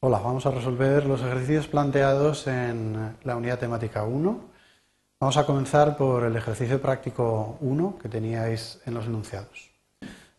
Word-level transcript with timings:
Hola, 0.00 0.20
vamos 0.20 0.46
a 0.46 0.52
resolver 0.52 1.06
los 1.06 1.22
ejercicios 1.22 1.66
planteados 1.66 2.46
en 2.46 3.16
la 3.24 3.34
unidad 3.34 3.58
temática 3.58 4.04
1. 4.04 4.40
Vamos 5.18 5.36
a 5.36 5.44
comenzar 5.44 5.96
por 5.96 6.22
el 6.22 6.36
ejercicio 6.36 6.80
práctico 6.80 7.58
1 7.60 7.98
que 8.00 8.08
teníais 8.08 8.80
en 8.86 8.94
los 8.94 9.06
enunciados. 9.06 9.72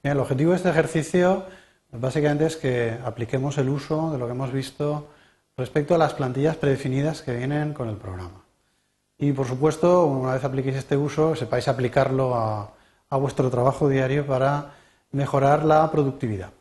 el 0.02 0.18
objetivo 0.18 0.52
de 0.52 0.56
este 0.56 0.70
ejercicio 0.70 1.44
básicamente 1.92 2.46
es 2.46 2.56
que 2.56 2.98
apliquemos 3.04 3.58
el 3.58 3.68
uso 3.68 4.14
de 4.14 4.18
lo 4.18 4.28
que 4.28 4.32
hemos 4.32 4.54
visto 4.54 5.10
respecto 5.58 5.94
a 5.94 5.98
las 5.98 6.14
plantillas 6.14 6.56
predefinidas 6.56 7.22
que 7.22 7.36
vienen 7.36 7.74
con 7.74 7.90
el 7.90 7.98
programa. 7.98 8.46
Y 9.18 9.34
por 9.34 9.46
supuesto, 9.46 10.06
una 10.06 10.36
vez 10.36 10.44
apliquéis 10.46 10.78
este 10.78 10.96
uso, 10.96 11.36
sepáis 11.36 11.68
aplicarlo 11.68 12.34
a, 12.34 12.72
a 13.10 13.18
vuestro 13.18 13.50
trabajo 13.50 13.90
diario 13.90 14.26
para 14.26 14.72
mejorar 15.12 15.66
la 15.66 15.92
productividad. 15.92 16.52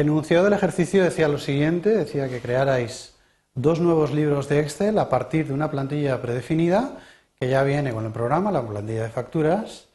El 0.00 0.06
enunciado 0.06 0.44
del 0.44 0.54
ejercicio 0.54 1.04
decía 1.04 1.28
lo 1.28 1.36
siguiente, 1.36 1.90
decía 1.90 2.26
que 2.30 2.40
crearais 2.40 3.16
dos 3.54 3.80
nuevos 3.80 4.12
libros 4.12 4.48
de 4.48 4.60
Excel 4.60 4.98
a 4.98 5.10
partir 5.10 5.48
de 5.48 5.52
una 5.52 5.70
plantilla 5.70 6.22
predefinida 6.22 6.96
que 7.38 7.50
ya 7.50 7.62
viene 7.64 7.92
con 7.92 8.06
el 8.06 8.10
programa, 8.10 8.50
la 8.50 8.66
plantilla 8.66 9.02
de 9.02 9.10
facturas, 9.10 9.88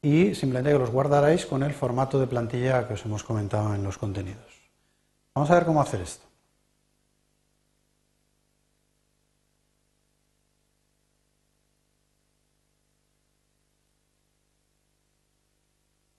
y 0.00 0.36
simplemente 0.36 0.70
que 0.70 0.78
los 0.78 0.92
guardarais 0.92 1.44
con 1.44 1.64
el 1.64 1.72
formato 1.72 2.20
de 2.20 2.28
plantilla 2.28 2.86
que 2.86 2.94
os 2.94 3.04
hemos 3.04 3.24
comentado 3.24 3.74
en 3.74 3.82
los 3.82 3.98
contenidos. 3.98 4.70
Vamos 5.34 5.50
a 5.50 5.54
ver 5.54 5.64
cómo 5.66 5.82
hacer 5.82 6.02
esto. 6.02 6.24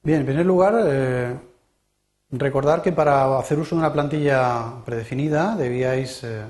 Bien, 0.01 0.19
en 0.19 0.25
primer 0.25 0.45
lugar, 0.45 0.75
eh, 0.85 1.52
recordar 2.39 2.81
que 2.81 2.91
para 2.91 3.37
hacer 3.37 3.59
uso 3.59 3.75
de 3.75 3.79
una 3.79 3.93
plantilla 3.93 4.83
predefinida 4.85 5.55
debíais 5.55 6.23
eh, 6.23 6.43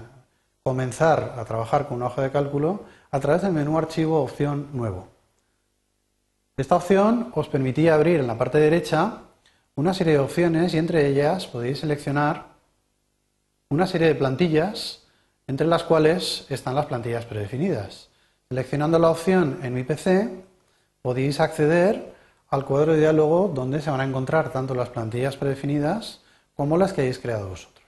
comenzar 0.63 1.35
a 1.37 1.43
trabajar 1.43 1.87
con 1.87 1.97
una 1.97 2.07
hoja 2.07 2.21
de 2.21 2.31
cálculo 2.31 2.85
a 3.11 3.19
través 3.19 3.41
del 3.41 3.51
menú 3.51 3.77
Archivo 3.77 4.21
Opción 4.21 4.69
Nuevo. 4.73 5.09
Esta 6.55 6.77
opción 6.77 7.31
os 7.35 7.49
permitía 7.49 7.95
abrir 7.95 8.19
en 8.19 8.27
la 8.27 8.37
parte 8.37 8.59
derecha 8.59 9.23
una 9.75 9.93
serie 9.93 10.13
de 10.13 10.19
opciones 10.19 10.73
y 10.73 10.77
entre 10.77 11.07
ellas 11.07 11.47
podéis 11.47 11.79
seleccionar 11.79 12.45
una 13.69 13.87
serie 13.87 14.07
de 14.07 14.15
plantillas 14.15 15.03
entre 15.47 15.67
las 15.67 15.83
cuales 15.83 16.45
están 16.49 16.75
las 16.75 16.85
plantillas 16.85 17.25
predefinidas. 17.25 18.09
Seleccionando 18.47 18.99
la 18.99 19.09
opción 19.09 19.59
en 19.63 19.73
mi 19.73 19.83
PC 19.83 20.29
podéis 21.01 21.39
acceder 21.39 22.13
al 22.53 22.65
cuadro 22.65 22.93
de 22.93 22.99
diálogo 22.99 23.51
donde 23.51 23.81
se 23.81 23.89
van 23.89 23.99
a 23.99 24.03
encontrar 24.03 24.51
tanto 24.51 24.75
las 24.75 24.89
plantillas 24.89 25.37
predefinidas 25.37 26.21
como 26.55 26.77
las 26.77 26.93
que 26.93 27.01
hayáis 27.01 27.17
creado 27.17 27.49
vosotros. 27.49 27.83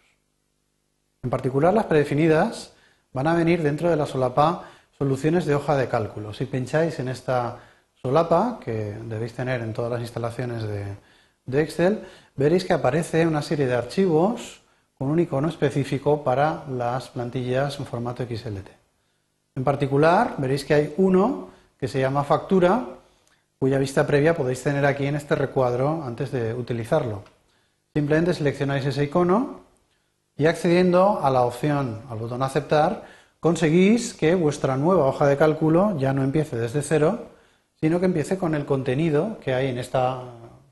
En 1.22 1.30
particular, 1.30 1.72
las 1.72 1.86
predefinidas 1.86 2.74
van 3.14 3.28
a 3.28 3.36
venir 3.36 3.62
dentro 3.62 3.92
de 3.92 3.96
la 3.96 4.08
solapa 4.08 4.64
soluciones 4.98 5.46
de 5.46 5.54
hoja 5.54 5.78
de 5.78 5.88
cálculo. 5.88 6.34
Si 6.34 6.46
pincháis 6.46 6.98
en 6.98 7.10
esta 7.10 7.60
solapa, 7.94 8.60
que 8.60 8.98
debéis 9.06 9.36
tener 9.36 9.62
en 9.62 9.72
todas 9.72 9.92
las 9.92 10.02
instalaciones 10.02 10.64
de, 10.64 10.98
de 11.46 11.62
Excel, 11.62 12.04
veréis 12.36 12.66
que 12.66 12.74
aparece 12.74 13.28
una 13.28 13.44
serie 13.44 13.68
de 13.68 13.76
archivos 13.76 14.64
con 14.98 15.12
un 15.12 15.20
icono 15.20 15.48
específico 15.48 16.24
para 16.24 16.66
las 16.72 17.10
plantillas 17.10 17.78
en 17.78 17.86
formato 17.86 18.24
XLT. 18.24 18.70
En 19.58 19.64
particular, 19.64 20.34
veréis 20.40 20.66
que 20.66 20.74
hay 20.74 20.94
uno 20.98 21.50
que 21.80 21.88
se 21.88 22.00
llama 22.00 22.24
factura, 22.24 22.96
cuya 23.60 23.78
vista 23.80 24.06
previa 24.06 24.36
podéis 24.36 24.62
tener 24.64 24.86
aquí 24.86 25.06
en 25.06 25.16
este 25.16 25.36
recuadro 25.36 26.04
antes 26.04 26.32
de 26.32 26.54
utilizarlo. 26.54 27.24
Simplemente 27.94 28.34
seleccionáis 28.34 28.86
ese 28.86 29.06
icono 29.06 29.62
y 30.38 30.48
accediendo 30.48 31.20
a 31.24 31.30
la 31.30 31.44
opción, 31.44 32.02
al 32.10 32.18
botón 32.18 32.44
aceptar, 32.44 33.06
conseguís 33.40 34.14
que 34.14 34.36
vuestra 34.36 34.76
nueva 34.76 35.06
hoja 35.06 35.28
de 35.28 35.38
cálculo 35.38 35.98
ya 35.98 36.14
no 36.14 36.24
empiece 36.24 36.58
desde 36.58 36.82
cero, 36.82 37.28
sino 37.80 38.00
que 38.00 38.08
empiece 38.08 38.38
con 38.38 38.56
el 38.56 38.66
contenido 38.66 39.38
que 39.40 39.54
hay 39.54 39.68
en 39.68 39.78
esta 39.78 40.22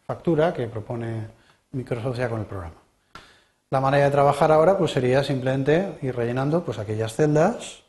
factura 0.06 0.54
que 0.54 0.68
propone 0.68 1.28
Microsoft 1.72 2.18
ya 2.18 2.30
con 2.30 2.40
el 2.40 2.46
programa. 2.46 2.76
La 3.70 3.80
manera 3.80 4.06
de 4.06 4.12
trabajar 4.12 4.52
ahora 4.52 4.78
pues 4.78 4.92
sería 4.92 5.24
simplemente 5.24 5.98
ir 6.02 6.16
rellenando 6.16 6.64
pues 6.64 6.78
aquellas 6.78 7.16
celdas 7.16 7.83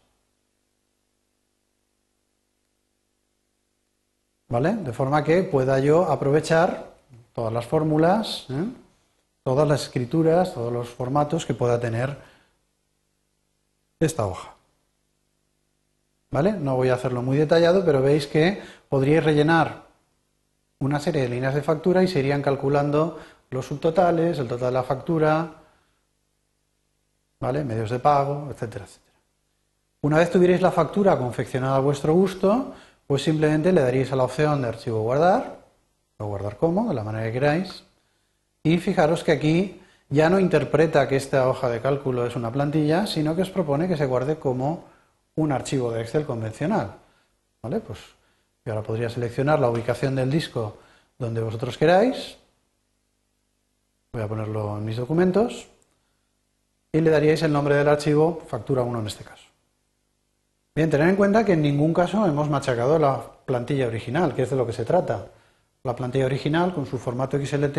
De 4.60 4.92
forma 4.92 5.24
que 5.24 5.42
pueda 5.42 5.80
yo 5.80 6.04
aprovechar 6.04 6.94
todas 7.32 7.52
las 7.52 7.66
fórmulas, 7.66 8.46
¿eh? 8.50 8.66
todas 9.42 9.66
las 9.66 9.82
escrituras, 9.82 10.54
todos 10.54 10.72
los 10.72 10.88
formatos 10.90 11.44
que 11.44 11.54
pueda 11.54 11.80
tener 11.80 12.16
esta 13.98 14.24
hoja. 14.26 14.54
¿Vale? 16.30 16.52
No 16.52 16.76
voy 16.76 16.90
a 16.90 16.94
hacerlo 16.94 17.20
muy 17.20 17.36
detallado, 17.36 17.84
pero 17.84 18.00
veis 18.00 18.28
que 18.28 18.62
podríais 18.88 19.24
rellenar 19.24 19.86
una 20.78 21.00
serie 21.00 21.22
de 21.22 21.30
líneas 21.30 21.56
de 21.56 21.62
factura 21.62 22.04
y 22.04 22.08
se 22.08 22.20
irían 22.20 22.40
calculando 22.40 23.18
los 23.50 23.66
subtotales, 23.66 24.38
el 24.38 24.46
total 24.46 24.68
de 24.68 24.72
la 24.72 24.82
factura, 24.84 25.52
¿vale? 27.40 27.64
Medios 27.64 27.90
de 27.90 27.98
pago, 27.98 28.48
etcétera, 28.52 28.84
etcétera. 28.84 29.18
Una 30.02 30.18
vez 30.18 30.30
tuvierais 30.30 30.62
la 30.62 30.70
factura 30.70 31.18
confeccionada 31.18 31.76
a 31.76 31.80
vuestro 31.80 32.14
gusto, 32.14 32.74
pues 33.06 33.22
simplemente 33.22 33.72
le 33.72 33.80
daríais 33.80 34.12
a 34.12 34.16
la 34.16 34.24
opción 34.24 34.62
de 34.62 34.68
archivo 34.68 35.02
guardar, 35.02 35.58
o 36.18 36.26
guardar 36.26 36.56
como, 36.56 36.88
de 36.88 36.94
la 36.94 37.04
manera 37.04 37.26
que 37.26 37.32
queráis, 37.32 37.84
y 38.62 38.78
fijaros 38.78 39.24
que 39.24 39.32
aquí 39.32 39.80
ya 40.08 40.30
no 40.30 40.38
interpreta 40.38 41.08
que 41.08 41.16
esta 41.16 41.48
hoja 41.48 41.68
de 41.68 41.80
cálculo 41.80 42.26
es 42.26 42.36
una 42.36 42.52
plantilla, 42.52 43.06
sino 43.06 43.34
que 43.34 43.42
os 43.42 43.50
propone 43.50 43.88
que 43.88 43.96
se 43.96 44.06
guarde 44.06 44.36
como 44.36 44.84
un 45.34 45.52
archivo 45.52 45.90
de 45.90 46.02
Excel 46.02 46.24
convencional. 46.24 46.94
¿Vale? 47.62 47.80
Pues 47.80 47.98
ahora 48.66 48.82
podría 48.82 49.08
seleccionar 49.08 49.58
la 49.58 49.68
ubicación 49.68 50.14
del 50.14 50.30
disco 50.30 50.78
donde 51.18 51.40
vosotros 51.40 51.76
queráis. 51.76 52.36
Voy 54.12 54.22
a 54.22 54.28
ponerlo 54.28 54.78
en 54.78 54.84
mis 54.84 54.96
documentos. 54.96 55.68
Y 56.92 57.00
le 57.00 57.10
daríais 57.10 57.42
el 57.42 57.52
nombre 57.52 57.74
del 57.74 57.88
archivo, 57.88 58.42
factura 58.46 58.82
1 58.82 59.00
en 59.00 59.06
este 59.06 59.24
caso. 59.24 59.43
Bien, 60.76 60.90
tener 60.90 61.08
en 61.08 61.14
cuenta 61.14 61.44
que 61.44 61.52
en 61.52 61.62
ningún 61.62 61.94
caso 61.94 62.26
hemos 62.26 62.50
machacado 62.50 62.98
la 62.98 63.22
plantilla 63.46 63.86
original, 63.86 64.34
que 64.34 64.42
es 64.42 64.50
de 64.50 64.56
lo 64.56 64.66
que 64.66 64.72
se 64.72 64.84
trata. 64.84 65.26
La 65.84 65.94
plantilla 65.94 66.26
original, 66.26 66.74
con 66.74 66.84
su 66.84 66.98
formato 66.98 67.38
XLT, 67.38 67.78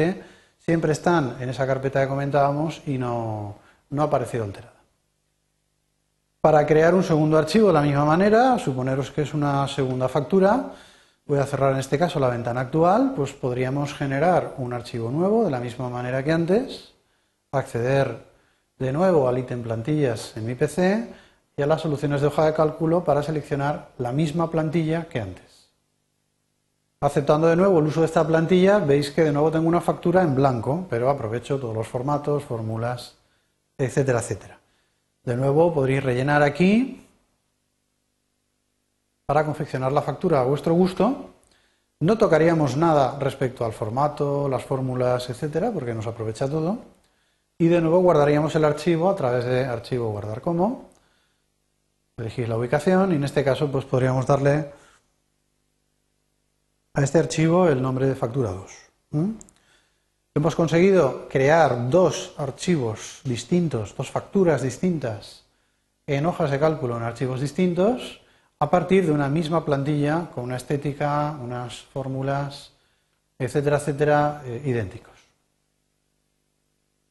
siempre 0.57 0.93
están 0.93 1.35
en 1.41 1.49
esa 1.49 1.67
carpeta 1.67 2.01
que 2.01 2.07
comentábamos 2.07 2.81
y 2.85 2.97
no, 2.97 3.55
no 3.89 4.01
ha 4.01 4.05
aparecido 4.05 4.45
alterada. 4.45 4.75
Para 6.39 6.65
crear 6.65 6.95
un 6.95 7.03
segundo 7.03 7.37
archivo 7.37 7.67
de 7.67 7.73
la 7.73 7.81
misma 7.81 8.05
manera, 8.05 8.57
suponeros 8.59 9.11
que 9.11 9.23
es 9.23 9.33
una 9.33 9.67
segunda 9.67 10.07
factura, 10.07 10.71
voy 11.25 11.39
a 11.39 11.45
cerrar 11.45 11.73
en 11.73 11.79
este 11.79 11.99
caso 11.99 12.21
la 12.21 12.29
ventana 12.29 12.61
actual, 12.61 13.11
pues 13.13 13.33
podríamos 13.33 13.93
generar 13.93 14.53
un 14.57 14.71
archivo 14.71 15.11
nuevo 15.11 15.43
de 15.43 15.51
la 15.51 15.59
misma 15.59 15.89
manera 15.89 16.23
que 16.23 16.31
antes, 16.31 16.93
acceder 17.51 18.19
de 18.79 18.93
nuevo 18.93 19.27
al 19.27 19.37
ítem 19.37 19.63
plantillas 19.63 20.37
en 20.37 20.45
mi 20.45 20.55
PC, 20.55 21.24
y 21.57 21.61
a 21.61 21.67
las 21.67 21.81
soluciones 21.81 22.21
de 22.21 22.27
hoja 22.27 22.45
de 22.45 22.53
cálculo 22.53 23.03
para 23.03 23.23
seleccionar 23.23 23.89
la 23.97 24.11
misma 24.11 24.51
plantilla 24.51 25.07
que 25.07 25.21
antes. 25.21 25.69
Aceptando 26.99 27.47
de 27.47 27.55
nuevo 27.55 27.79
el 27.79 27.87
uso 27.87 28.01
de 28.01 28.07
esta 28.07 28.25
plantilla, 28.25 28.79
veis 28.79 29.11
que 29.11 29.23
de 29.23 29.31
nuevo 29.31 29.51
tengo 29.51 29.67
una 29.67 29.81
factura 29.81 30.21
en 30.21 30.35
blanco, 30.35 30.85
pero 30.89 31.09
aprovecho 31.09 31.59
todos 31.59 31.75
los 31.75 31.87
formatos, 31.87 32.43
fórmulas, 32.43 33.15
etcétera, 33.77 34.19
etcétera. 34.19 34.59
De 35.23 35.35
nuevo 35.35 35.73
podréis 35.73 36.03
rellenar 36.03 36.41
aquí 36.43 37.05
para 39.25 39.45
confeccionar 39.45 39.91
la 39.91 40.01
factura 40.01 40.41
a 40.41 40.43
vuestro 40.43 40.73
gusto. 40.73 41.31
No 41.99 42.17
tocaríamos 42.17 42.75
nada 42.75 43.17
respecto 43.19 43.65
al 43.65 43.71
formato, 43.71 44.49
las 44.49 44.63
fórmulas, 44.63 45.29
etcétera, 45.29 45.71
porque 45.71 45.93
nos 45.93 46.07
aprovecha 46.07 46.49
todo. 46.49 46.79
Y 47.57 47.67
de 47.67 47.81
nuevo 47.81 47.99
guardaríamos 47.99 48.55
el 48.55 48.65
archivo 48.65 49.09
a 49.09 49.15
través 49.15 49.45
de 49.45 49.65
archivo 49.65 50.11
guardar 50.11 50.41
como 50.41 50.94
elegir 52.17 52.47
la 52.47 52.57
ubicación 52.57 53.11
y 53.11 53.15
en 53.15 53.23
este 53.25 53.43
caso 53.43 53.69
pues 53.69 53.83
podríamos 53.85 54.25
darle 54.25 54.71
a 56.93 57.03
este 57.03 57.19
archivo 57.19 57.67
el 57.67 57.81
nombre 57.81 58.07
de 58.07 58.15
factura 58.15 58.51
2. 58.51 58.71
Hemos 60.33 60.55
conseguido 60.55 61.27
crear 61.29 61.89
dos 61.89 62.33
archivos 62.37 63.19
distintos, 63.25 63.95
dos 63.95 64.09
facturas 64.09 64.61
distintas 64.61 65.43
en 66.07 66.25
hojas 66.25 66.51
de 66.51 66.59
cálculo 66.59 66.95
en 66.95 67.03
archivos 67.03 67.41
distintos 67.41 68.21
a 68.59 68.69
partir 68.69 69.05
de 69.05 69.11
una 69.11 69.27
misma 69.27 69.65
plantilla 69.65 70.29
con 70.33 70.45
una 70.45 70.55
estética, 70.55 71.37
unas 71.41 71.81
fórmulas, 71.81 72.71
etcétera, 73.37 73.77
etcétera, 73.77 74.41
eh, 74.45 74.61
idénticos. 74.63 75.13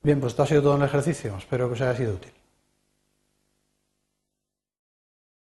Bien, 0.03 0.19
pues 0.21 0.33
esto 0.33 0.45
ha 0.45 0.47
sido 0.47 0.63
todo 0.63 0.77
el 0.77 0.83
ejercicio. 0.83 1.37
Espero 1.37 1.67
que 1.69 1.75
os 1.75 1.81
haya 1.83 1.97
sido 1.97 2.15
útil. 2.15 2.33